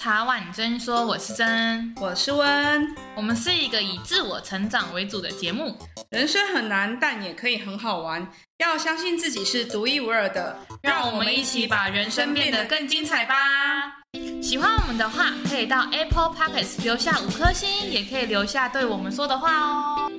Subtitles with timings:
[0.00, 5.76] 茶碗真说，我是真，我是温，我们是一个以自我成长为主的节目。
[6.08, 8.26] 人生很难，但也可以很好玩。
[8.56, 13.34] 要相信自己是独一无二的，让我们一起把人生变得更精彩吧。
[14.40, 20.10] 喜欢我们的话，可以到 Apple Pockets 留下五颗星，也可以留下对我们说的话哦。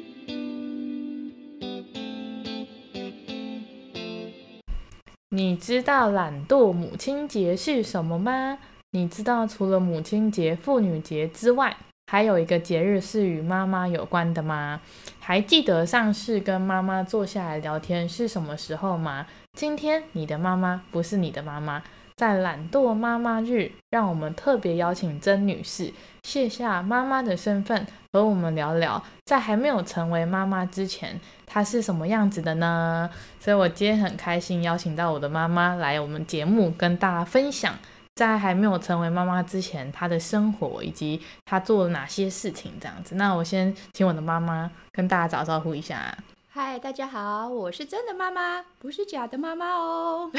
[5.30, 8.59] 你知道懒惰母亲节是什么吗？
[8.94, 11.77] 你知道除了母亲节、妇女节之外，
[12.08, 14.81] 还有一个节日是与妈妈有关的吗？
[15.17, 19.26] 还记得上次跟妈妈坐下来聊天是什么时候吗？
[19.54, 21.81] 今天你的妈妈不是你的妈妈。
[22.17, 33.09] 在懒惰妈妈日，让我们特别邀请曾女士卸下妈妈的身份，和我们聊聊，在还没有成为妈妈之前，她是什么样子的呢？
[33.39, 37.75] 所以我今天很开心邀请到我的妈妈来我们节目，跟大家分享，
[38.16, 43.16] 在还没有成为妈妈之前，她的生活以及她做了哪些事情，这样子。
[43.16, 46.16] 那我先请我的妈妈跟大家打招呼一下。
[46.50, 50.30] 嗨，大家好，我是真的妈妈，不是假的妈妈哦。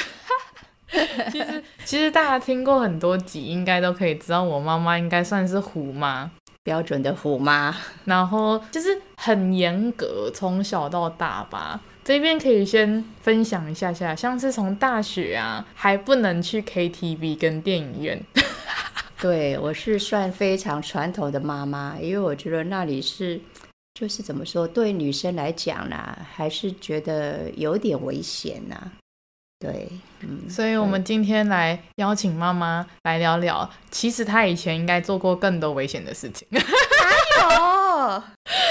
[1.31, 6.31] 其实，其实大家听过很多集，应该都可以知道，我妈妈应该算是虎妈，
[6.63, 7.75] 标准的虎妈。
[8.05, 11.81] 然后就是很严格，从小到大吧。
[12.05, 18.21] 这边可以先分享一下下，像是从大学啊，还不能去 KTV 跟电影院。
[19.21, 23.41] 对，我是算非常传统的妈妈，因为我觉得那里是，
[23.95, 28.91] 就是怎么说，对女生来讲呢，还是觉得有点危险呐。
[29.61, 29.89] 对，
[30.23, 36.49] 嗯，所以我们今天来邀请妈妈来聊聊，其实她以前应该做过更多危险的事情。
[36.51, 37.82] 哪有，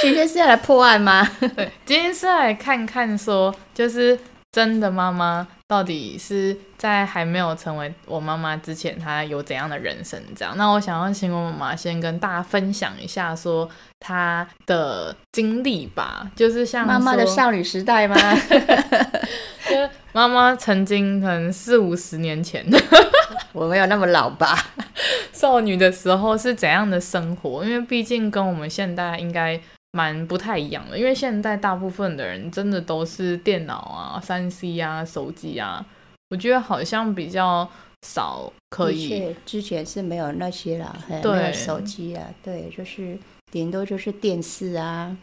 [0.01, 1.27] 今天是要来破案吗？
[1.55, 4.17] 对，今天是要来看看说，就是
[4.51, 10.21] 真的妈妈到底是在还没有成为我妈妈之前，她有怎样的人生？
[10.35, 13.69] 这样，那我想要请我妈妈先跟大家分享一下，说
[13.99, 18.15] 她的经历吧，就是像妈妈的少女时代吗？
[19.69, 22.65] 就妈妈曾经可能四五十年前，
[23.53, 24.57] 我没有那么老吧。
[25.31, 27.63] 少女的时候是怎样的生活？
[27.63, 29.59] 因为毕竟跟我们现代应该
[29.93, 30.97] 蛮不太一样的。
[30.97, 35.83] 因为现在大部分的人真的都是电脑啊、三 C 啊、手机啊，
[36.29, 37.67] 我觉得好像比较
[38.05, 39.35] 少可以。
[39.45, 43.17] 之前是没有那些啦，对，没有手机啊，对，就是
[43.49, 45.15] 顶多就是电视啊，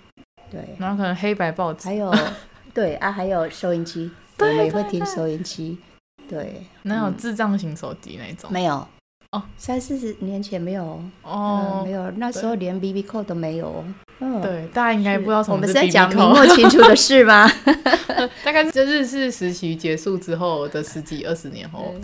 [0.51, 2.13] 对，然后可能黑白报纸，还有
[2.75, 4.11] 对啊，还有收音机。
[4.39, 5.79] 我们也会听收音机，
[6.29, 8.51] 对，哪有智障型手机那种？
[8.53, 8.87] 没有。
[9.33, 10.85] 哦，三四十年前没有。
[11.23, 13.85] 哦、呃，没有，那时候连 BB Call 都没有。
[14.21, 17.47] 嗯，对，大家应该不知道什么我们是在讲明末清初的事吗？
[18.43, 21.95] 大概是日治时期结束之后的十几二十年后。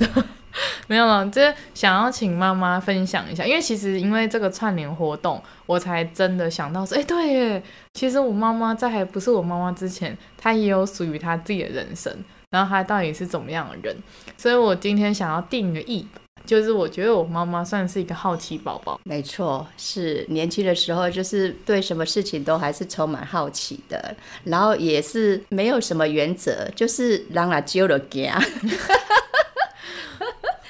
[0.87, 7.63] 没有了，这想要请妈妈分享一下，因为其实因为这个串联活动，我才真的想到说，哎，对耶，
[7.95, 12.13] 其实我妈妈在还不是我妈妈之前，她也有属于她自己的人生，
[12.51, 13.97] 然后她到底是怎么样的人，
[14.37, 16.07] 所以我今天想要定个义，
[16.47, 19.01] 就是我觉得我妈妈算是一个好奇宝宝。
[19.05, 28.31] 没错，是年轻的时候就是对什么事情都还是充满好奇的，然后也是没有什么原则，就是让他揪了惊。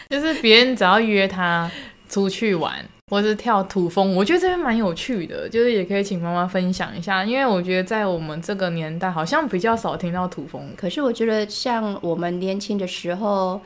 [0.09, 1.71] 就是别人只要约他
[2.09, 5.49] 出去玩，或是跳土风，我觉得这边蛮有趣的。
[5.49, 10.71] 就是也可以请妈妈分享一下，因为我觉得在我们这个年代，好像比较少听到土风。
[10.77, 13.61] 可是我觉得像我们年轻的时候，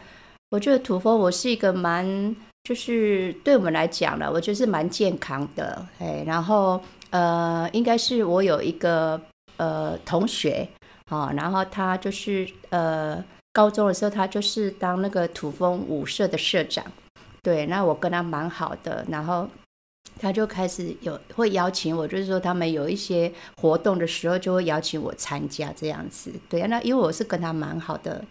[0.50, 2.34] 我觉得土风我是一个蛮，
[2.64, 5.86] 就是对我们来讲呢，我觉得是蛮健康的。
[5.98, 9.20] 哎，然后呃，应该是我有一个
[9.56, 10.66] 呃同学
[11.10, 13.22] 啊，然后他就是呃。
[13.58, 16.84] 高中的时候，他就是当那个土风舞社的社长，
[17.42, 19.48] 对，那我跟他蛮好的，然后
[20.20, 28.24] 他就开始有会邀请我，就是说他们有一些活动的时候，就会邀请我参加这样子，对，那因为我是跟他蛮好的，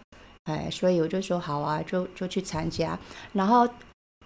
[0.45, 2.97] 哎，所以我就说好啊，就就去参加。
[3.33, 3.67] 然后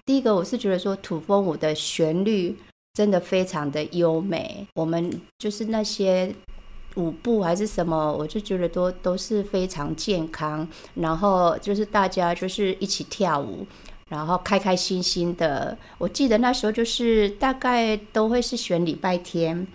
[0.06, 2.56] 第一个我是觉得说土风舞的旋律
[2.94, 6.31] 真的非常的优美，我们就是那些。
[6.96, 13.66] 舞步还是什么，我就觉得都都是非常健康，然后就是大家就是一起跳舞，
[14.10, 15.78] 然后开开心心的。
[15.98, 19.66] 我记得那时候就是大概都会是选礼拜天，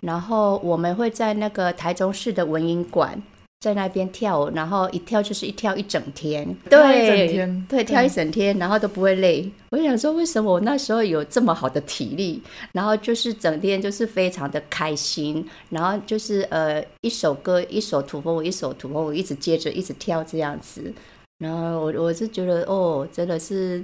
[0.00, 3.22] 然后我们会在那个台中市的文英馆。
[3.64, 9.50] 在那边跳舞，然后一跳就是一跳一整天，对，一整天，对，跳一整天，然后都不会累。
[9.70, 12.42] 我想说，为什么我那时候有这么好的体力？
[12.72, 20.92] 然后就是整天就是非常的开心，然后就是呃，一首歌，一首土风舞，一首土风舞，一直接着一直跳这样子。
[21.38, 23.82] 然后我我是觉得，哦，真的是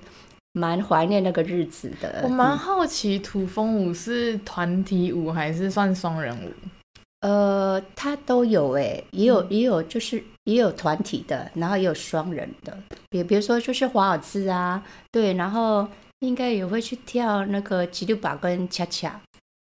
[0.52, 2.20] 蛮怀念那个日子的。
[2.24, 6.50] 我蛮好奇，土风舞是团体舞还是算双人舞？
[7.20, 12.76] 呃，他都有哎，也有也有，就是也有团体的，然后也有双人的。
[13.10, 14.82] 比比如说，就是华尔兹啊，
[15.12, 15.86] 对，然后
[16.20, 19.20] 应该也会去跳那个吉鲁巴跟恰恰，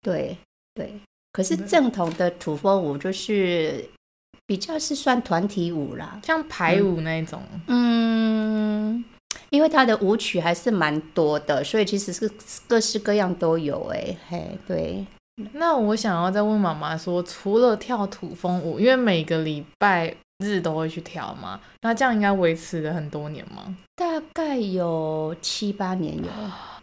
[0.02, 0.36] 对
[0.74, 1.00] 对。
[1.32, 3.84] 可是正统的土风舞就是
[4.46, 7.42] 比较是算团体舞啦，像排舞那一种。
[7.66, 9.04] 嗯，嗯，
[9.50, 12.30] 因为他的舞曲还是蛮多的，所以其实是
[12.68, 15.04] 各式各样都有哎，嘿，对。
[15.52, 20.14] 那我想要再问妈妈说，除了跳土风舞，因为每个礼拜
[20.44, 23.74] 日都会去跳嘛，那这样应该维持了很多年吗？
[23.96, 26.24] 大概有七八年有，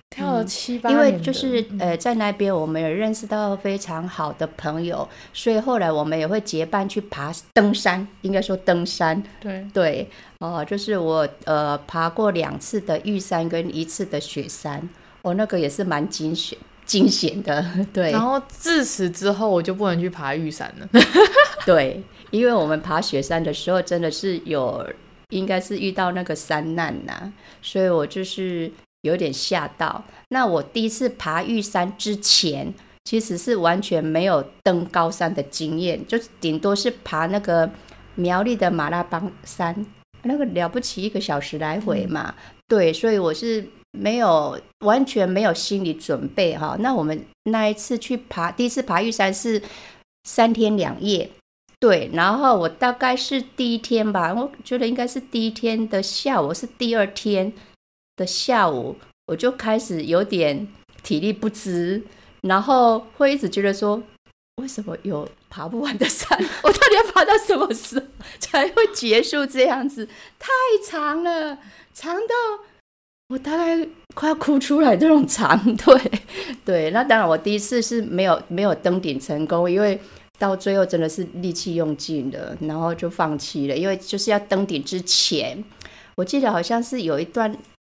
[0.10, 1.08] 跳了七八年，嗯。
[1.08, 9.22] 因为就是呃，在那边我们有认识到非常好的朋友，所以后来我们也会结伴去爬登山，应该说登山。
[9.40, 10.10] 对对
[10.40, 14.90] 哦，就是我呃爬过两次的玉山跟一次的雪山，
[15.22, 16.58] 我、哦、那个也是蛮惊险。
[16.90, 17.64] 惊险的，
[17.94, 18.12] 对。
[18.12, 20.90] 然后自此之后，我就不能去爬玉山了。
[21.64, 22.02] 对，
[22.32, 24.84] 因为我们爬雪山的时候，真的是有，
[25.30, 28.72] 应该是遇到那个山难呐、啊，所以我就是
[29.02, 30.04] 有点吓到。
[30.30, 32.74] 那我第一次爬玉山之前，
[33.06, 37.70] 其实是完全没有登高山的经验，就顶多是爬那个
[38.16, 39.86] 苗栗的马拉邦山，
[40.24, 42.34] 那个了不起一个小时来回嘛。
[42.36, 43.64] 嗯、对，所以我是。
[43.92, 46.78] 没有，完全没有心理准备哈。
[46.80, 49.62] 那我们那一次去爬，第一次爬玉山是
[50.24, 51.30] 三天两夜，
[51.80, 52.10] 对。
[52.14, 57.52] 然后我大概是第一天吧，我觉得应该是第一天的下午，是第二天
[58.16, 58.96] 的下午，
[59.26, 60.68] 我就开始有点
[61.02, 62.04] 体力不支，
[62.42, 64.02] 然后会一直觉得说，
[64.62, 66.38] 为什么有爬不完的山？
[66.62, 68.06] 我到底要爬到什么时候
[68.38, 69.48] 才会结束？
[69.48, 70.08] 这样子
[70.38, 70.48] 太
[70.88, 71.58] 长了，
[71.92, 72.36] 长到。
[73.30, 76.12] 我大概快要哭出来，这种 长对
[76.66, 80.00] 对，那当然我第一次是没有没有登顶成功，因为
[80.40, 83.78] 到最后真的是力气用尽了，然后就放弃了。
[83.78, 85.64] 因为就是要登顶之前，
[86.16, 87.56] 我记得好像是有一段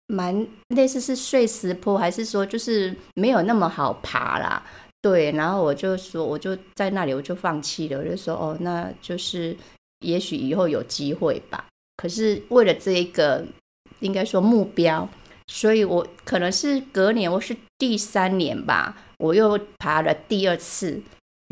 [0.07, 0.45] 蛮
[0.75, 4.61] 类似是碎石坡，还是说就是没有那么好爬啦。
[5.01, 9.55] 对，然后我就说我就在那里我就放弃了，我就说哦，那就是
[10.05, 11.65] 也许以后有机会吧。
[11.95, 13.45] 可是为了这一个
[14.01, 15.07] 应该说目标。
[15.53, 21.01] 所以我可能是隔年，我是第三年吧，我又爬了第二次。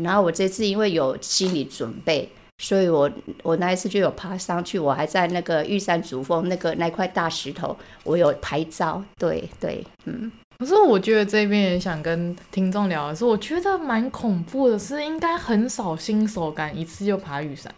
[0.01, 2.30] 然后我这次因为有心理准备，
[2.63, 3.12] 所以我
[3.44, 4.80] 我那一次就有爬上去。
[4.80, 7.75] 我还在那个玉山主峰那个那块大石头，
[8.06, 9.04] 我有拍照。
[9.18, 10.31] 对对，嗯。
[10.60, 17.74] 可是我觉得这边也想跟听众聊的是，我觉得蛮恐怖的，是应该很少新手敢一次就爬玉山。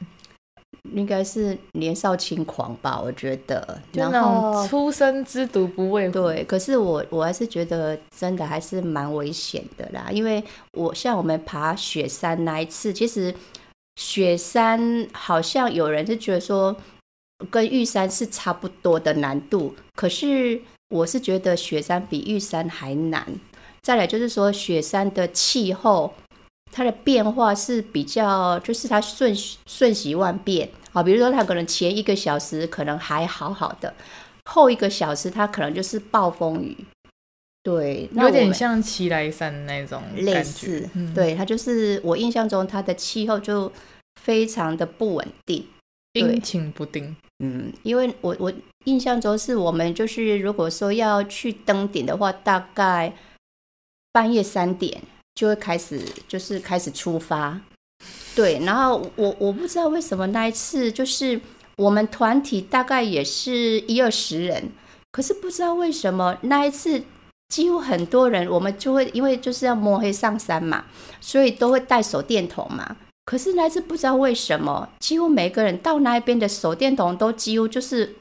[0.94, 3.80] 应该是年少轻狂吧，我觉得。
[3.92, 6.14] 就那种初生之犊不畏虎。
[6.14, 10.44] 对，可是我我还是觉得真的还是蛮危险的啦，因为
[10.74, 13.34] 我像我们爬雪山那一次，其实
[13.96, 16.76] 雪山好像有人是觉得说
[17.50, 23.26] 跟玉山是差不多的难度，可是我是觉得雪山比玉山还难。
[23.82, 26.14] 再来就是说雪山的气候。
[26.72, 29.36] 它的变化是比较，就是它瞬
[29.66, 31.04] 瞬息万变啊。
[31.04, 33.94] 比如说，它可能前一个小时可能还好好的，
[34.46, 36.78] 后一个小时它可能就是暴风雨。
[37.64, 40.90] 对，有点像奇来山那种类似。
[40.96, 43.72] 嗯、对，它就是我印象中它的气候就
[44.20, 45.64] 非常的不稳定，
[46.14, 47.16] 阴晴不定。
[47.44, 48.52] 嗯，因为我我
[48.86, 53.14] 印象中是我们就是如果说要去登顶的话，大概
[54.12, 55.02] 半夜三点。
[55.36, 57.60] 就会开始，就是开始出发，
[58.36, 58.60] 对。
[58.60, 61.40] 然后我我不知道为什么那一次，就是
[61.78, 64.72] 我们团体大概也是一二十人，
[65.12, 67.04] 可是不知道为什么那一次
[67.50, 70.86] 几乎很多人，我们就会因为就是要摸黑上山嘛，
[71.20, 72.98] 所以都会带手电筒嘛。
[73.26, 78.16] 可是那一次不知道为什么，几乎每个人到那边的手电筒都几乎就是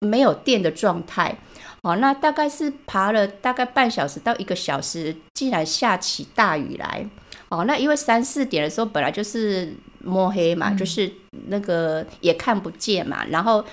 [0.00, 1.38] 没有电的状态。
[1.82, 7.08] 哦，那大概是爬了大概半小时到一个小时，竟然下起大雨来。
[7.48, 11.10] 哦，那因为三四点的时候本来就是摸黑嘛，嗯、就是
[11.48, 13.64] 那个也看不见嘛，然后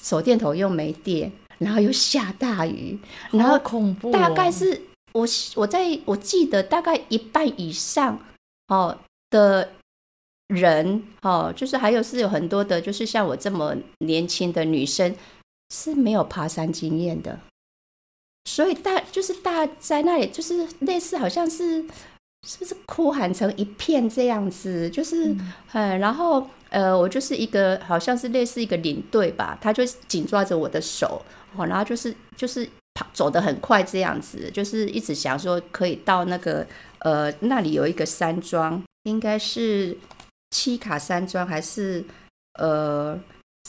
[0.00, 2.98] 手电筒又没电，然后又下大雨，
[3.32, 4.10] 然后恐怖。
[4.12, 4.80] 大概是
[5.12, 8.18] 我我在我记得大概一半以上
[8.68, 8.96] 哦
[9.28, 9.72] 的
[10.46, 15.14] 人哦，就是还有是有很多的，就是像我这么年轻的女生
[15.74, 17.38] 是没有爬山经验的。
[18.48, 21.82] 所以大就是大在那里，就是类似好像是
[22.46, 25.36] 是不是哭喊成一片这样子，就是
[25.74, 31.22] 嗯，然后呃，我就是一个好像是类似一个领队吧，他就紧抓着我的手，
[31.56, 36.66] 哦，然后就是就是跑走得很快这样子，就是一直想说可以到那个
[37.00, 39.96] 呃那里有一个山庄，应该是
[40.50, 42.02] 七卡山庄还是
[42.58, 43.20] 呃。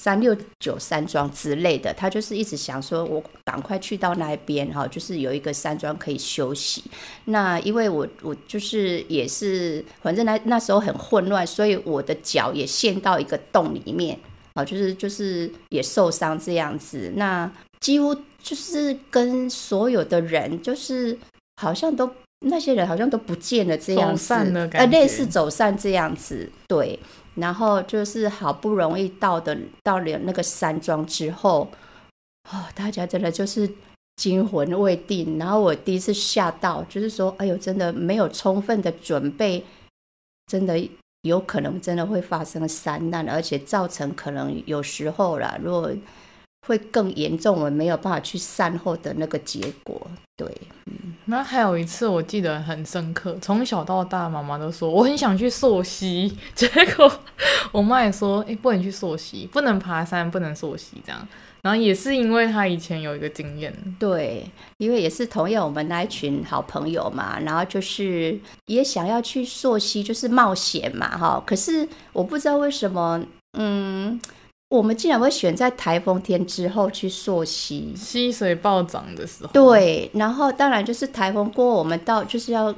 [0.01, 6.81] 三六九山庄之类的，他就是一直想说，我赶快去到那边哈，就是有一个山庄可以休息。
[7.25, 14.17] 那因为我我就是也是，反正那那时候很混乱，所以我的脚也陷到一个洞里面，
[14.53, 17.11] 啊，就是就是也受伤这样子。
[17.17, 17.51] 那
[17.81, 21.17] 几乎就是跟所有的人，就是
[21.57, 22.09] 好像都
[22.45, 24.33] 那些人好像都不见了这样子，
[24.79, 26.97] 呃，类似走散这样子，对。
[27.39, 31.69] 然后就是好不容易到的到了那个山庄之后，
[32.51, 33.69] 哦，大家真的就是
[34.15, 35.37] 惊魂未定。
[35.37, 39.63] 然后我第一次吓到，就是说，哎呦，真的没有充分的准备，
[40.47, 40.89] 真的
[41.23, 45.91] 有可能真的会发生山难，而且造成可能有时候啦，如果
[46.67, 49.99] 会更严重，我们没有办法去善后的那个结果。
[50.35, 50.58] 对，
[51.29, 57.11] 那还有一次我记得很深刻，从小到大，妈妈都说我很想去溯溪， 结果
[57.71, 61.27] 我妈也说，哎，不能去溯溪，不能爬山，不能溯溪，这样。
[61.61, 64.43] 然后也是因为她以前有一个经验，对，
[64.79, 71.43] 因为也是同样我们那一群好朋友嘛，然后就是也想要去溯溪，就是冒险嘛，哈。
[71.45, 73.23] 可是我不知道为什么，
[73.55, 74.19] 嗯。
[74.69, 79.49] 我们竟然会选在台风天之后去溯溪，溪水暴涨的时候。
[79.51, 82.73] 对，然后当然就是台风过，我们到就是要。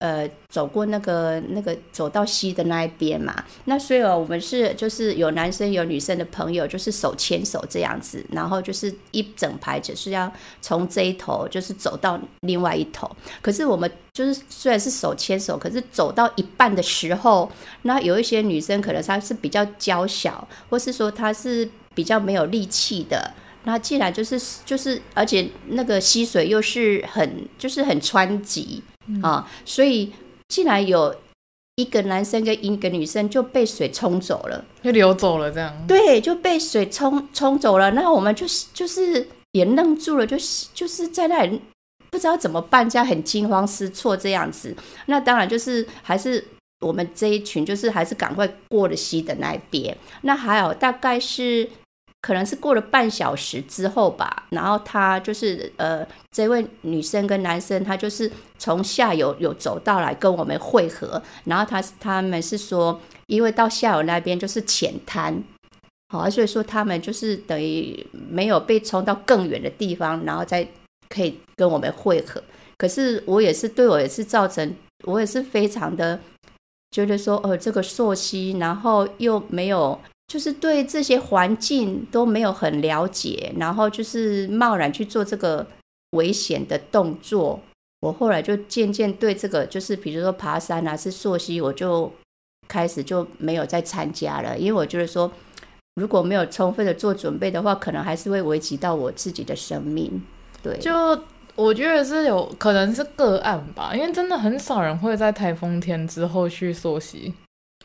[0.00, 13.14] 呃，走过那个那个走到溪的那一边嘛，那所以我们是就是有男生有女生的朋友，就是手牵手这样子，然后就是一整排就是要从这一头就是走到另外一头。
[13.42, 17.52] 可是我们就是虽然是手牵手，可是走到一半的时候，
[17.82, 28.82] 那有一些女生可能她是比较娇小，或是说她是比较没有力气的，那既然就是就是，而且那个溪水又是很就是很湍急。
[29.22, 30.12] 啊、哦，所以
[30.48, 31.14] 竟然有
[31.76, 35.74] 一个男生跟一个女生就被水冲走了，就流走了，这样。
[35.86, 37.90] 对，就被水冲冲走了。
[37.92, 41.60] 那我们就是就是也愣住了，就是就是在那里
[42.10, 44.74] 不知道怎么办，这样很惊慌失措这样子。
[45.06, 46.44] 那当然就是还是
[46.80, 49.96] 我们这一群，就是还是赶快过了溪的那一边。
[50.22, 51.68] 那还有大概是。
[52.22, 65.42] 可能是过了半小时之后吧，然后他就是呃，这位女生跟男生，他就是从下游有走到来跟我们会合，然后他他们是说，因为到下游那边就是浅滩，
[66.12, 70.68] 好，所以说他们就是等于没有被冲到更远的地方，然后再
[71.08, 72.42] 可以跟我们会合。
[72.76, 76.20] 可是我也是对我也是造成，我也是非常的
[76.90, 79.98] 觉得说，呃，这个溯溪，然后又没有。
[80.30, 85.66] 就是对这些环境都没有很了解，然后就是贸然去做这个
[86.12, 87.58] 危险的动作。
[87.98, 92.12] 我后来就渐渐对这个，就是比如说爬山啊，是溯溪，我就
[92.68, 95.28] 开始就没有再参加了，因为我觉得说，
[95.96, 100.22] 如果没有充分的做准备的话，可能还是会危及到我自己的生命。
[100.62, 100.92] 对，就
[101.56, 107.34] 我觉得是有可能是个案吧，因为真的很少人会在台风天之后去溯溪。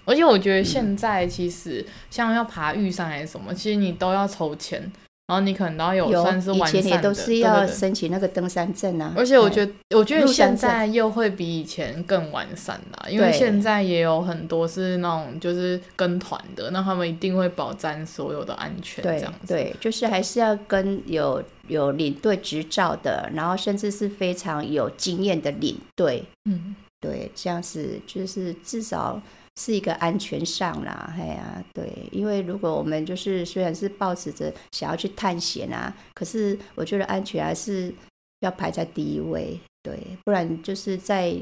[0.06, 4.80] 而且我觉得现在其实像要爬玉山还是什么，嗯、其实你都要筹钱，
[5.28, 6.80] 然后你可能都要有算是完善的。
[6.80, 9.12] 以前也都是要申请那个登山证啊。
[9.18, 19.04] 而且我觉得，我觉得现在又会比以前更完善啦，因为现在也有很多是那种就是跟团的，那他们一定会保障所有的安全。
[19.04, 19.48] 这样子。
[19.48, 26.24] 对对，就是还是要跟有有领队执照的，然后甚至是非常有经验的领队。
[26.48, 29.20] 嗯，对，这样子就是至少。
[29.58, 37.94] 是一个安全上啦，哎呀，对，因为如果我们就是虽然是抱持着想要去探险啊，可是我觉得安全还是
[38.42, 41.34] 要排在第一位，对，不然就是在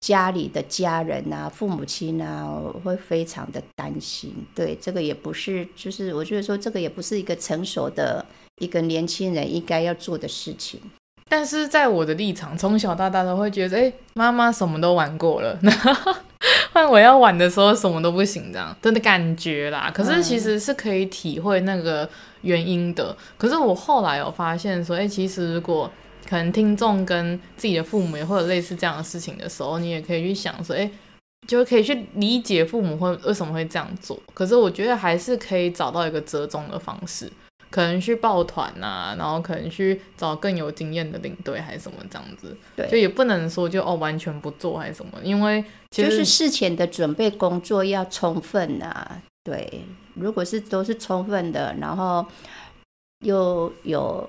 [0.00, 8.24] 家里的家人啊、父母亲啊会非常的担心，对，这个也不是，就是我觉得说这个也不是一个成熟的
[8.60, 10.78] 一个年轻人应该要做的事情。
[11.28, 15.58] 但是在我的立场，从小到大都会觉得，哎，妈妈什么都玩过了。
[16.72, 19.90] 换我要玩的时候，什么都不行，这样真的感觉啦。
[19.92, 22.08] 可是其实是可以体会那个
[22.42, 23.14] 原因的。
[23.36, 25.90] 可是我后来有发现说，哎，其实如果
[26.28, 30.88] 可能听众跟自己的父母也会有类似这样的事情的时候，你也可以去想说，哎，
[31.46, 34.18] 就可以去理解父母会为什么会这样做。
[34.32, 37.30] 可是我觉得还是可以找到一个折中的方式。
[37.70, 49.84] 可能去抱团呐、啊，然后可能去找更有经验的领队还是什么这样子，对，就也不能说就哦完全不做还是什么，因为就是事前的准备工作要充分啊，对，
[50.14, 52.24] 如果是都是充分的，然后
[53.24, 54.28] 又有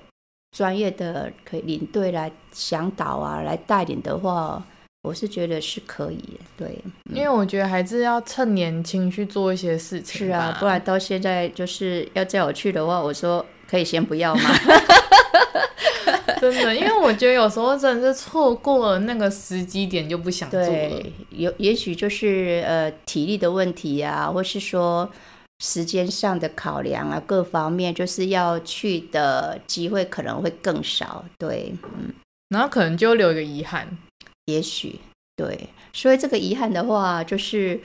[0.56, 4.62] 专业的可以领队来向导啊，来带领的话，
[5.02, 6.18] 我是觉得是可以。
[6.56, 6.78] 对，
[7.14, 10.26] 因为我觉得还是要趁年轻去做一些事情。
[10.26, 14.42] 是啊，不然到现在就是要叫我去的话，我说可以先不要吗？
[16.40, 20.66] 真的，因为我觉得有时候真的是错过了那个时机点就不想做了。
[20.66, 25.10] 对，有也许就是呃体力的问题啊，或是说
[25.62, 31.22] 时间上的考量啊，各方面就是要去的机会可能会更少。
[31.38, 32.12] 对，嗯，
[32.48, 33.86] 然后可能就留一个遗憾。
[34.50, 34.98] 也许
[35.36, 37.80] 对，所以这个遗憾的话，就是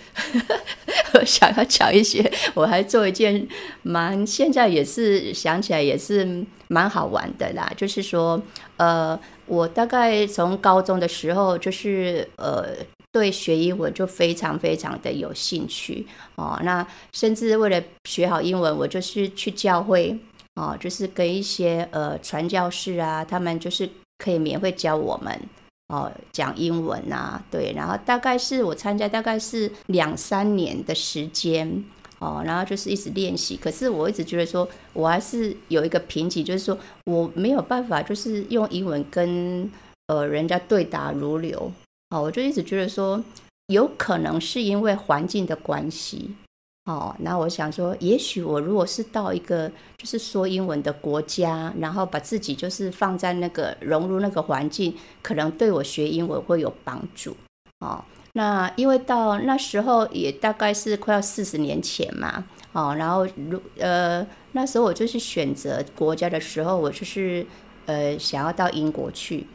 [1.14, 3.48] 我想要讲一些，我还做一件
[3.84, 6.46] 蛮现在也是想起来也是。
[6.68, 8.42] 蛮好玩的啦，就是说，
[8.78, 12.66] 呃，我大概从高中的时候，就是呃，
[13.12, 16.08] 对学英文就非常非常的有兴趣
[16.38, 16.60] 哦。
[16.64, 20.18] 那甚至为了学好英文，我就是去教会
[20.56, 25.40] 哦，就是跟一些呃传教士啊，他们就是可以免费教我们
[25.88, 27.74] 哦讲英文啊，对。
[27.74, 31.84] 然后大概是我参加，大概是两三年的时间。
[32.20, 39.70] 哦，然后就是一直练习，可是我一直觉得说，我还是有一个瓶颈，就是说我没有办法，就是用英文跟
[40.08, 41.70] 呃人家对答如流。
[42.12, 43.22] 哦，我就一直觉得说，
[43.68, 46.34] 有可能是因为环境的关系。
[46.86, 57.36] 哦，那我想说，也许我如果是到一个就是说英文的国家，然后把自己就是放在那个融入那个环境，可能对我学英文会有帮助。
[57.80, 58.04] 哦。
[58.34, 67.46] 那因为到那时候也大概是快要四十年前嘛，哦，然后如呃那时候我就是选择国家的时候，我就是
[67.86, 69.48] 呃想要到英国去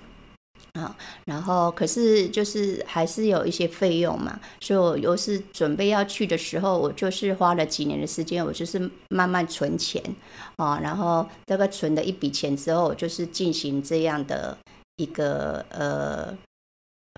[0.75, 10.03] 啊，然后可是就是还是有一些费用嘛，所以我又是准备要去的时候，我就是花了几年的时间，我就是慢慢存钱
[10.57, 14.57] 啊，然后大概存了一笔钱之后，我就是进行这样的
[14.97, 16.37] 一个呃。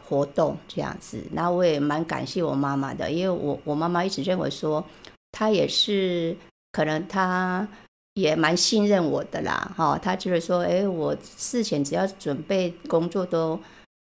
[0.09, 4.85] 活动这样子，然后我也蛮感谢我妈妈的，因为我我妈妈一直认为说，
[5.31, 6.37] 她也是
[6.72, 7.66] 可能她
[8.14, 13.59] 也蛮信任我的啦，哈，他就是说，哎，我事前只要准备工作都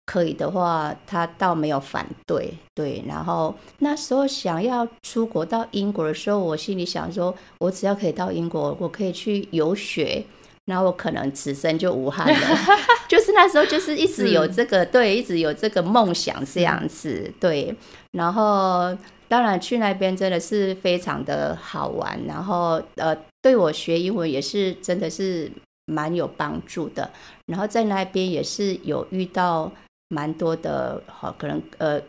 [0.06, 3.02] 可以的话，他倒没有反对，对。
[3.08, 10.24] 然后那时候想要出国到英国的时候，我心里想说，我只要可以到英国，我可以去游学。
[10.66, 12.56] 然后我可能此生就无憾了，
[13.06, 17.72] 就是那时候就是一直有这个对，一直有这个梦想这样子对。
[18.10, 18.92] 然后
[19.28, 25.48] 当然去那边真的是非常的好玩，然后呃对我学英文也是真的是
[25.84, 27.08] 蛮有帮助的。
[27.46, 29.70] 然后在那边也是有遇到
[30.08, 32.02] 蛮多的好可能呃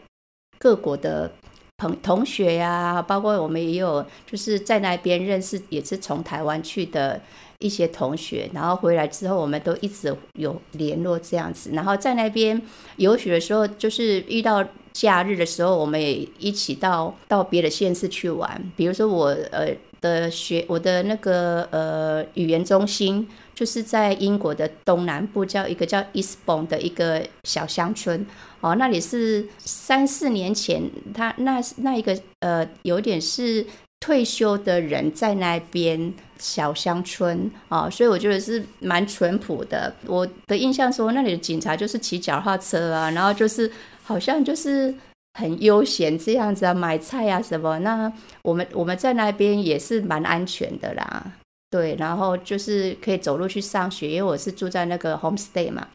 [0.58, 1.32] 各国的
[1.78, 7.21] 朋同学呀，包括我们也有就是在那边认识，也是从台湾去的。
[7.60, 11.72] 一些同学，然后回来之后，我们都一直有联络这样子。
[11.74, 12.62] 然后在那边
[12.98, 18.72] 游学的时候，就是遇到假日的时候，我们也一起到到别的县市去玩。
[18.76, 19.70] 比如说我呃
[20.02, 28.26] 的学我的那个呃语言中心，就是在英国的东南部，叫一个叫 Eastbourne 的一个小乡村。
[28.62, 33.65] 哦，那里是三四年前，他那那一个呃有点是。
[34.00, 39.93] 退休的人在那边小乡村啊，所以我觉得是蛮淳朴的。
[40.06, 43.71] 我的印象说，那里的警察就是骑脚踏车啊，然后就是
[44.04, 44.93] 好像就是
[45.34, 47.80] 很悠闲这样子啊，买菜啊什么。
[47.80, 51.34] 那我们我们在那边也是蛮安全的啦，
[51.69, 55.88] 对，然后就是可以走路去上学，因为我是住在那个 homestay 嘛。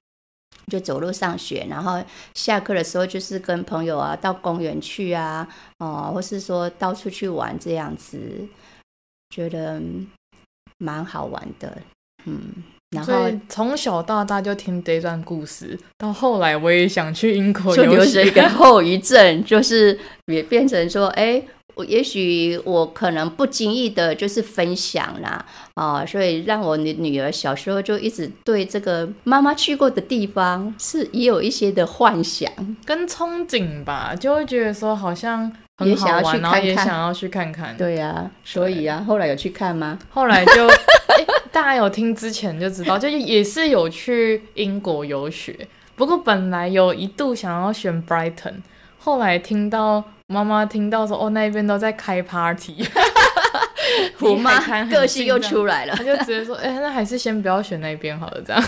[0.70, 2.00] 就走路上学，然后
[2.34, 5.46] 下课的时候就是跟朋友啊到公园去啊，
[5.78, 8.16] 哦，或是说到处去玩这样子，
[9.34, 9.82] 觉得
[10.82, 11.78] 蛮好玩的，
[12.26, 12.40] 嗯。
[12.90, 21.42] 然后从小到大就听这段故事，到后来我也想去英国，就留学一个后遗症，就是也变成说，哎。
[21.74, 25.42] 我也许我可能不经意的就是分享啦，
[25.72, 32.46] 啊，所以让我女女儿小时候就一直对这个妈妈去过的地方是也有一些的幻想
[32.84, 35.50] 跟憧憬吧，就会觉得说好像
[35.82, 37.76] 很好玩，然后也想要去看看。
[37.76, 39.98] 对呀、啊，所以啊，后来有去看吗？
[40.10, 48.54] 后来就、欸、大家有听之前就知道，就也是有去英国游学，不过本来有一度想要选 Brighton，
[48.98, 50.04] 后来听到。
[50.28, 52.82] 妈妈听到说哦，那边都在开 party，
[54.20, 58.62] 我妈个性又出来了，她就直接说，哎、欸，那还是先不要选那边好了，这样。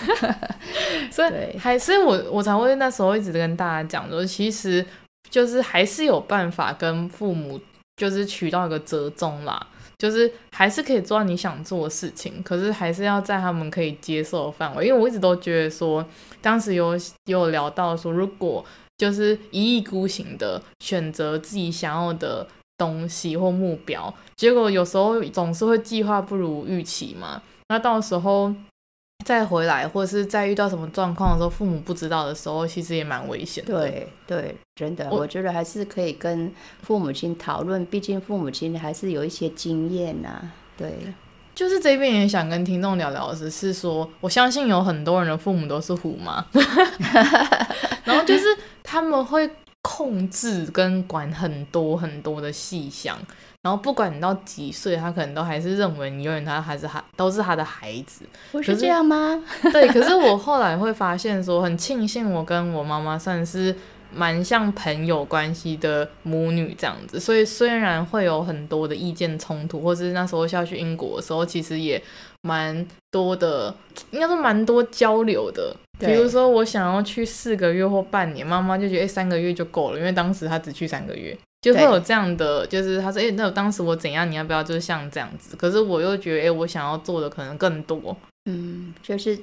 [1.11, 4.85] 所以还，所以我我才会那时候一直跟大家讲说，其实
[5.30, 7.60] 就是还是有办法跟父母
[7.96, 9.66] 就是取到一个折中啦，
[9.98, 14.87] 就是还是可以做到你想做的事情，可是还是要在他们可以接受的范围。
[14.87, 16.04] 因为我一直都觉得说，
[16.40, 18.64] 当时有有聊到说，如果
[18.96, 22.46] 就是一意孤行的选择自己想要的
[22.78, 27.42] 东西或目标，结果有时候总是会计划不如预期嘛。
[27.68, 28.54] 那到时候
[29.24, 33.74] 再回来，或者是再遇到什么状况的时候，父母不知道的时候，其实也蛮危险的。
[33.74, 40.52] 对对，真的，我，我觉得还是可以跟父母亲讨论，毕竟父母亲还是有一些经验呐、啊。
[40.76, 40.92] 对，
[41.54, 46.44] 就是这边也想跟听众聊聊的是，是说我相信有很多人的父母都是虎妈，
[48.04, 48.44] 然后就是。
[48.87, 53.18] 他们会控制跟管很多很多的细项，
[53.64, 58.27] 然后不管你到几岁，他可能都还是认为你永远他还是他都是他的孩子。
[58.53, 59.42] 不是这样吗？
[59.72, 63.74] 对，可是我后来会发现说，很庆幸我跟我妈妈算是
[64.12, 72.00] 蛮像朋友关系的母女这样子，所以虽然会有很多的意见冲突，或是那时候下去英国的时候，其实也
[72.42, 73.74] 蛮多的，
[74.11, 75.74] 应该说蛮多交流的。
[75.98, 85.57] 比如说，我想要去四个月或半年，妈妈就觉得哎，三个月就够了，因为当时她只去三个月，就会有这样的，就是他说哎，那当时我怎样，你要不要就是像这样子？
[85.57, 89.38] 可是我又觉得哎，我想要做的可能更多，嗯，就是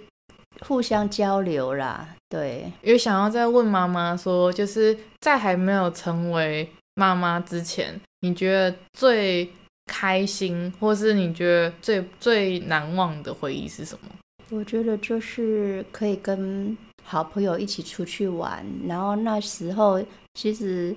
[0.60, 9.50] 互相交流啦，对，因为想要再问妈妈说，就是在还没有成为妈妈之前，你觉得最
[9.88, 14.10] 开心，或是你觉得最最难忘的回忆是什么？
[14.52, 20.00] 我觉得就是可以跟好朋友一起出去玩，然后那时候
[20.36, 20.96] 其实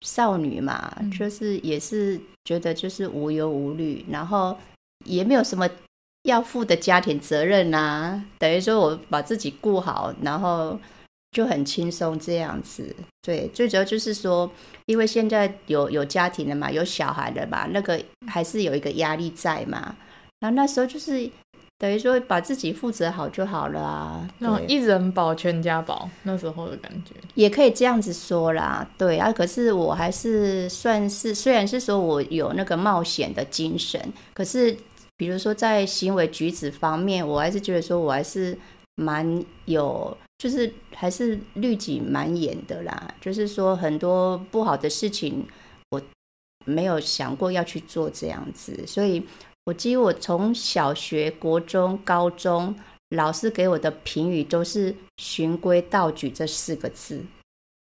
[0.00, 4.56] 少女嘛，嗯、就是也是觉得就是无忧无虑，然后
[5.04, 5.68] 也没有什么
[6.22, 10.78] 要负的家庭责任啊，等于说我把自己顾好，然后
[11.32, 12.94] 就很轻松这样子。
[13.22, 14.50] 对，最主要就是说，
[14.86, 19.96] 因为现在有有家庭了嘛，有小孩了嘛，那个还是有一个压力在嘛，
[20.40, 21.30] 然后那时候就是。
[21.80, 28.86] 等于说把自己负责好就好了啊，那种一人保全家保那时候的感觉，也可以这样子说啦。
[28.98, 33.98] 对啊，可是我还是算是，虽然是说我有那个冒险的精神，
[34.34, 34.76] 可是
[35.16, 38.54] 比如说在行为举止方面，我还是觉得说我还是
[38.96, 43.14] 蛮有，就是还是律己蛮严的啦。
[43.22, 45.46] 就是说很多不好的事情，
[45.88, 46.02] 我
[46.66, 49.26] 没有想过要去做这样子，所以。
[49.64, 52.74] 我记得我从小学、国中、高中，
[53.10, 57.22] 老师给我的评语都是“循规蹈矩”这四个字，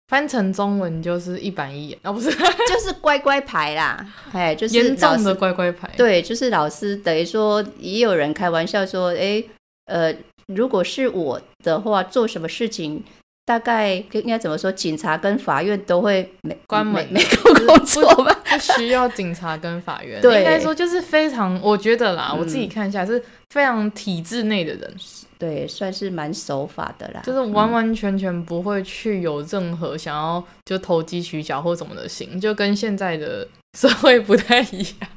[0.08, 2.32] 翻成中文就是一板一眼啊，哦、不是，
[2.68, 5.92] 就是乖乖牌啦，哎，就是严重的乖乖牌。
[5.98, 9.44] 对，就是老师等于说，也有人开玩笑说，哎，
[9.86, 10.16] 呃，
[10.48, 13.04] 如果是我的话，做什么事情？
[13.48, 14.70] 大概应该怎么说？
[14.70, 17.24] 警察跟法院都会没关门，没
[17.66, 18.38] 工作吧？
[18.44, 20.20] 不需要警察跟法院。
[20.22, 24.94] 对，应该说就是非常，我觉得啦，嗯、我自己看一下是非常体制内的人，
[25.40, 27.22] 对，算是蛮守法的啦。
[27.24, 33.48] 就是完完全全不会去有任何想要就投机取巧或什么的心，就跟现在的
[33.80, 35.10] 社会不太一样。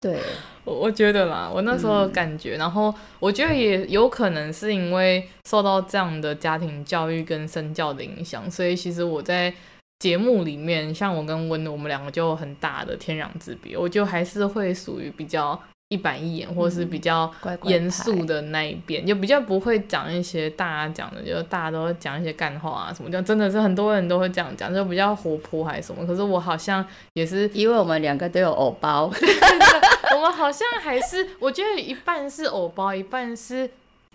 [0.00, 0.20] 对。
[0.64, 9.52] 我我觉得啦，我那时候感觉，嗯、然后我觉得也有可能是因为受到这样的家庭教育跟身教的影响，所以其实我在
[9.98, 15.58] 节目里面，像我跟温，我们两个就有很大的天壤之别，我就还是会属于比较。
[15.90, 26.06] 一板一眼，或是比较严肃的那一边，就、嗯、比较不会讲一些大家讲的，就大家都会讲一些干话啊什么，就真的是很多人都会这样讲，就比较活泼还是什么。
[26.06, 29.06] 可是我好像也是，因为我们两个都有偶包，
[30.14, 33.70] 我们好像还是，我觉得一半是偶包，一半是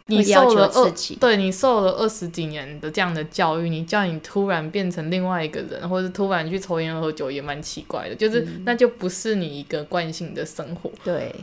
[0.06, 11.34] 你受了二，对你受了二十几年的这样的教育，你叫你突然变成另外一个人，或者突然去抽烟喝酒，也蛮奇怪的，就是、嗯、那就不是你一个惯性的生活，对。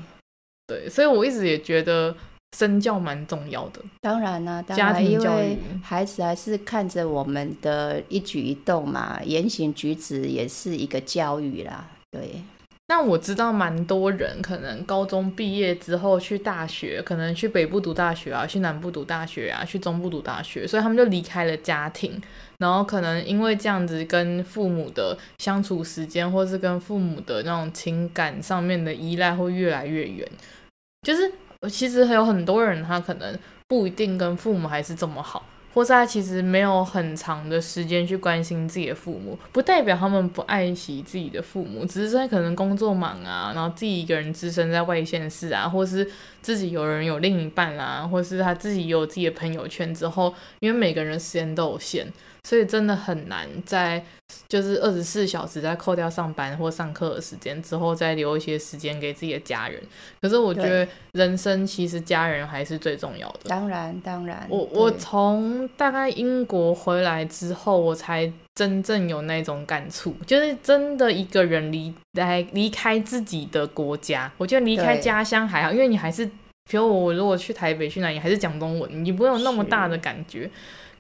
[0.71, 2.15] 对，所以我一直也觉得
[2.57, 3.81] 身教蛮重要的。
[4.01, 11.85] 当然啦、啊，当然，家庭教育，因为孩子还是看着我们的一举一动嘛，言行举止也是一个教育啦。
[12.13, 12.43] 对。
[12.87, 22.21] 那我知道蛮多人可能高中毕业之后去大学，可能去北部读大学啊，去南部读大学啊，去中部读大学，所以他们就离开了家庭，
[22.59, 30.29] 然后可能因为这样子跟父母的相处时间，或是跟父母的那种情感上面的依赖会越来越远。
[31.03, 31.33] 就是，
[31.71, 46.07] 其实有很多人，他可能不一定跟父母还是这么好，或是他其实没有很长的时间去关心自己的父母，不代表他们不爱惜自己的父母，只是在可能工作忙啊，然后自己一个人置身在外县市啊，或是
[46.43, 52.07] 自己有人有另一半啦、啊，或是他自己有自己的朋友圈之后，因为每个人时间都有限，
[52.45, 54.03] 所以真的很难在
[54.49, 59.81] 就是二十四小时再扣掉上班或上课的时间之后，再留一些时间给自己的家人。
[60.21, 63.41] 可是我觉得人生其实家人还是最重要的。
[63.45, 64.47] 当然，当然。
[64.49, 74.31] 我我从大概英国回来之后，我才真正有那种感触，就是真的一个人离来离开自己的国家。
[74.39, 76.25] 我觉得离开家乡还好，因为你还是，
[76.71, 80.51] 比如我如果去台北去哪里，还是讲中文，你不会有那么大的感觉。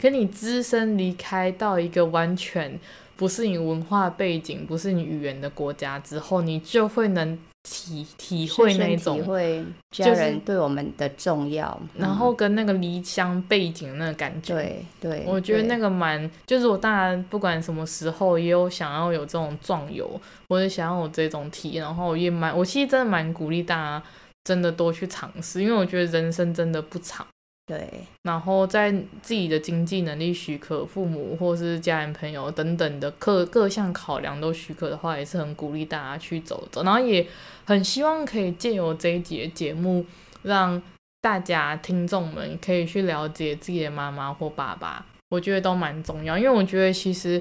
[0.00, 2.78] 可你只身离开到一个完全
[3.16, 14.54] 不是你文化背景、不是你语言的国家之后，你就会能体体会那种体会家人对我们的重要，就是、然后跟那个离乡背景的那个感觉。
[14.54, 24.02] 对对，我觉得那个蛮，就是我当然不管什么时候也有想要有这种壮游，或者想要有这种体验，然后也蛮，我其实真的蛮鼓励大家
[24.44, 27.26] 真的多去尝试，因为我觉得人生真的不长。
[27.70, 27.88] 对，
[28.24, 28.90] 然后在
[29.22, 36.82] 自己的经济能力许可、父母或是家人朋友等等的各各项考量都许可的话，也是很鼓励大家去走走。
[36.82, 37.24] 然后也
[37.64, 40.04] 很希望可以借由这一节节目，
[40.42, 40.82] 让
[41.20, 47.40] 大家听众们可以去了解自己的妈妈或爸爸，我觉得都蛮重要，因为我觉得其实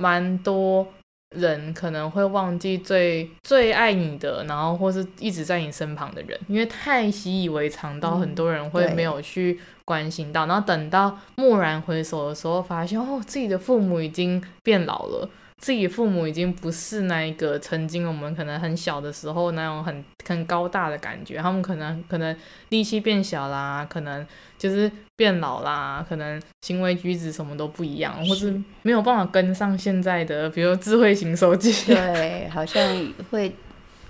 [0.00, 0.88] 蛮多。
[1.36, 15.28] 人可能会忘记最最爱你的，然后或是一直在你身旁的人，因为太习以为常，到很多人会没有去关心到，嗯、然后等到蓦然回首的时候，发现哦，自己的父母已经变老了。
[15.58, 22.34] 自己父母已经不是那一个曾经我们可能很小的时候那种很很高大的感觉，他们可能可能
[22.68, 24.24] 力气变小啦，可能
[24.56, 28.50] 就是变老啦，可能行为举止什么都不一样，或是
[28.82, 33.52] 没有办法跟上现在的，比如智慧型手机， 对，好像会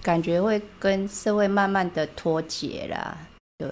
[0.03, 3.17] 感觉会跟社会慢慢的脱节啦，
[3.59, 3.69] 对。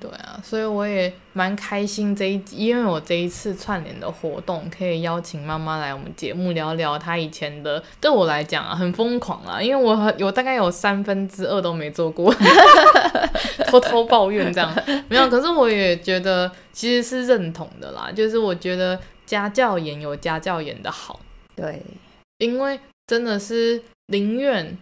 [0.00, 12.34] 对啊，所以我也蛮开心这一集，因为我这一次串联的活动可以邀请妈妈来我们节目聊聊她以前的，对我来讲啊很疯狂啊，因为我有大概有三分之二都没做过，
[13.68, 14.74] 偷偷抱怨这样
[15.08, 21.20] 没有，可是我也觉得其实是认同的啦，就是我觉得家教严有家教严的好，
[21.54, 21.82] 对，
[22.38, 24.78] 因为真的是宁愿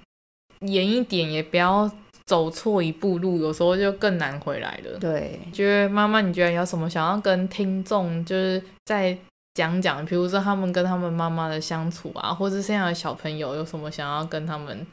[0.60, 1.90] 严一点也不要。
[2.28, 4.98] 走错一步路，有时候就更难回来了。
[4.98, 9.16] 对，觉得妈妈，你觉得有什么想要跟听众，就是再
[9.54, 14.86] 讲讲，比如说他们跟他们妈妈的相处啊，或者现在的小朋友有什么想要跟他们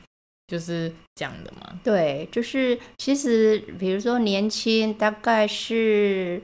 [0.47, 1.77] 就是讲的吗？
[1.83, 6.41] 对，就是其实比如说年轻，大概是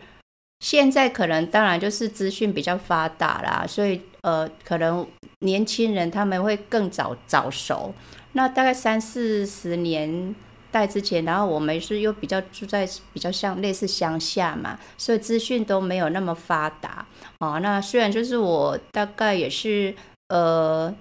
[0.60, 5.08] 现在可能当然就是资讯比较发达啦，所以呃，可能
[5.40, 7.94] 年轻人他们会更早早熟。
[8.34, 10.36] 那大概三四十年。
[10.72, 17.06] 带之前，然后我们是又比较住在比较像类似乡下嘛，所以资讯都没有那么发达
[17.40, 17.60] 哦。
[17.60, 19.94] 那虽然就是我大概也是
[20.30, 20.94] 呃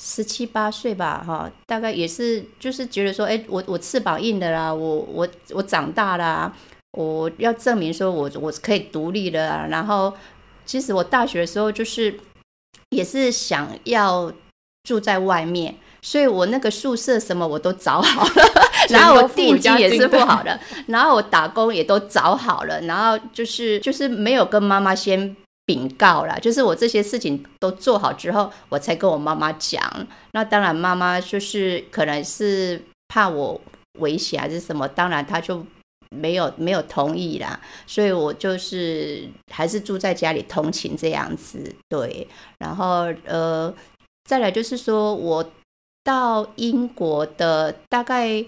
[0.00, 6.54] 十七八岁吧，哈、大概也是就是觉得说，哎，我我翅膀硬的啦，我我我长大啦，
[6.92, 9.66] 我要证明说我我可以独立的啦。
[9.70, 10.12] 然后
[10.66, 12.20] 其实我大学的时候就是
[12.90, 14.32] 也是想要
[14.84, 15.76] 住在外面。
[16.02, 18.32] 所以我那个宿舍什么我都找好了，
[18.88, 29.82] 然后我定金也是不好的，然后我打工也都找好了，然后就是就是没有跟妈妈先禀告啦，就是我这些事情都做好之后，我才跟我妈妈讲。
[30.32, 33.60] 那当然妈妈就是可能是怕我
[33.98, 35.64] 危险还是什么，当然她就
[36.10, 37.60] 没有没有同意啦。
[37.86, 42.26] 所以我就是还是住在家里通勤这样子，对。
[42.58, 43.72] 然后呃，
[44.24, 45.48] 再来就是说我。
[46.02, 48.42] 到英国的大概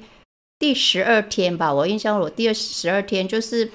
[0.63, 3.69] 第十二天吧，我印象我第二十二天就是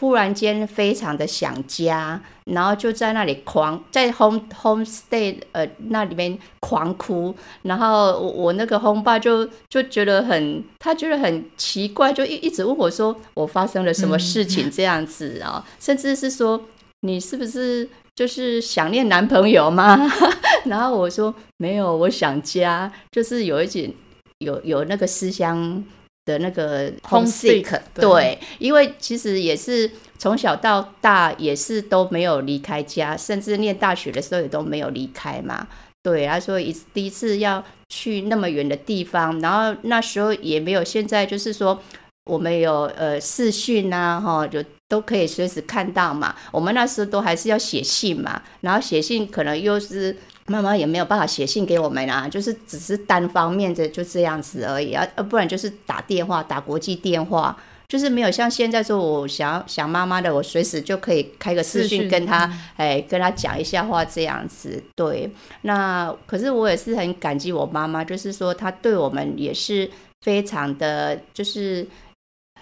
[0.00, 16.62] 忽然间非常的想家，然后就在那里狂在 home homestay 呃那里面狂哭，然后我我那个 home 爸就就觉得很他觉得很奇怪，就一一直问我说我发生了什么事情这样子啊，嗯、甚至是说
[17.00, 17.88] 你是不是？
[18.14, 20.08] 就是想念男朋友吗？
[20.66, 23.92] 然后我说没有，我想家，就是有一点
[24.38, 25.84] 有有那个思乡
[26.28, 35.66] 的那个 homesick，对，因为其实也是从小到大也是都没有离开家，甚至念大学的时候也都没有离开嘛。
[36.02, 41.80] 对，他说一第一次要去那么远的地方，然后那时候也没有现在就是说。
[42.28, 46.36] 我们有呃视讯啊，哈，就都可以随时看到嘛。
[46.52, 50.14] 我们那时候都还是要写信嘛，然后写信可能又是
[50.48, 57.56] 妈妈也没有办法写信给我们啊，就是只是单方面的就这样子而已啊，不然就是打电话打国际电话，
[57.86, 64.82] 就是没有像现在说，我想想妈妈的，我随时就可以开个视讯跟他，哎，跟他讲一下话这样子。
[64.96, 65.30] 对，
[65.62, 69.90] 那可是我也是很感激我妈妈，就是说她对我们也是
[70.22, 71.86] 非常的，就是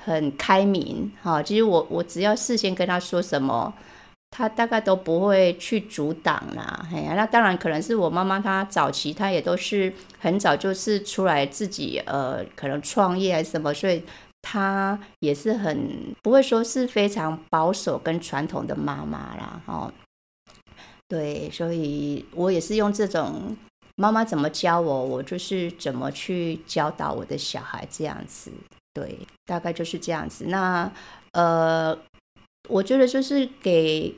[0.04, 1.10] 很开明。
[1.22, 3.72] 哈，其实我我只要事先跟她说什么。
[4.36, 14.02] 他大概都不会去阻挡啦，哎呀，那当然可能是我妈妈，她早期她也都是很早就是出来自己呃，可能创业还是什么，所以
[14.42, 19.90] 她也是很不会说是非常保守跟传统的妈妈啦，哦，
[21.08, 23.56] 对，所以我也是用这种
[23.94, 28.50] 妈妈怎么教我，我就是怎么去教导我的小孩这样子，
[28.92, 30.44] 对，大概就是这样子。
[30.48, 30.92] 那
[31.32, 31.96] 呃，
[32.68, 34.14] 我觉得就是给。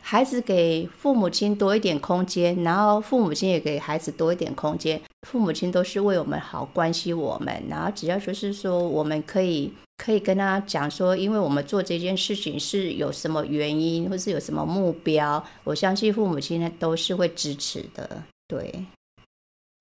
[0.00, 5.00] 孩子给父母亲多一点空间，然后父母亲也给孩子多一点空间。
[5.26, 18.22] 父母亲都是为我们好，关心我们，然后只要就是说，我们可以可以跟他讲说，因为我们做这件事情是有什么原因，或是有什么目标，我相信父母亲呢都是会支持的。
[18.46, 18.84] 对，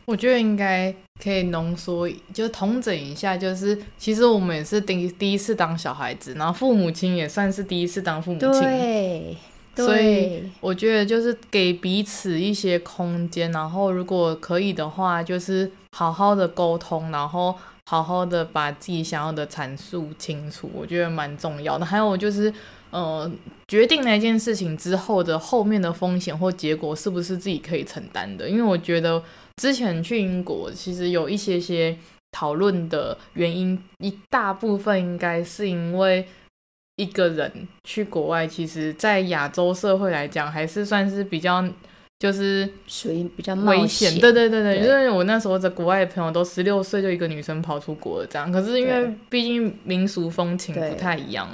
[0.07, 0.91] 我觉得应该
[1.23, 8.49] 可以浓缩，就统整一下，就是其实我们也是第第一次当小孩子，然后父母亲也算是第一次当父母亲。
[8.61, 9.37] 对。
[9.75, 17.53] 所以我觉得就是给彼此一些空间，然后如果可以的话，就是好好的沟通，然后
[17.85, 21.85] 好好的把自己想要的阐述清楚，我觉得蛮重要的。
[21.85, 22.53] 还有就是，
[22.91, 23.29] 呃，
[23.67, 28.49] 决定那件事情之后的后面的风险或结果是不是自己可以承担的？
[28.49, 29.21] 因为我觉得
[29.57, 31.97] 之前去英国，其实有一些些
[32.31, 36.25] 讨论的原因，一大部分应该是因为。
[36.97, 41.63] 一个人去国外，其实，在亚洲社会来讲，还是算是比较，
[42.19, 44.17] 就是属于比较危险。
[44.19, 48.49] 对对对对，因为我那时候在国外的朋友都十六岁就一个女生跑出国了，这样。
[48.51, 51.49] 可是因为毕竟民俗风情不太一样，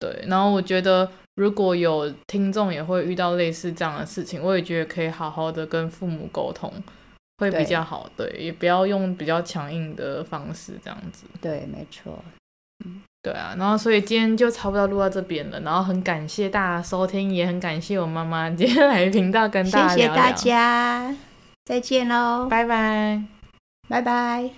[0.00, 0.28] 对，对。
[0.28, 6.72] 然后我觉得，如果有听众也会遇到类似这样的事情，我也觉得可以好好的跟父母沟通，
[7.38, 8.10] 会比较好。
[8.16, 11.24] 对，对，也不要用比较强硬的方式这样子。
[11.40, 12.24] 对，没错。
[12.84, 13.00] 嗯。
[13.26, 19.96] 对啊，然后所以今天就差不多录到这边了，然后很感谢大家收听，也很感谢我妈妈今天来频道跟大家聊聊。
[19.96, 21.16] 谢谢大家，
[21.64, 23.20] 再见喽，拜拜，
[23.88, 24.48] 拜拜。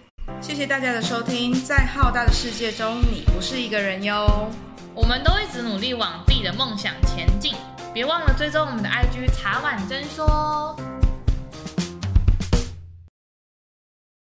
[0.43, 4.51] 谢谢大家的收听，在浩大的世界中，你不是一个人哟。
[4.95, 7.55] 我们都一直努力往自己的梦想前进，
[7.95, 10.77] 别忘了追踪我们的 IG 茶碗真说。